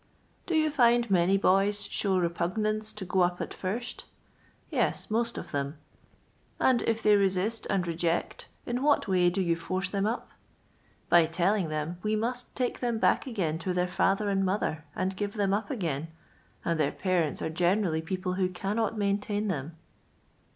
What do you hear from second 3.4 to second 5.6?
first?— Yes, most of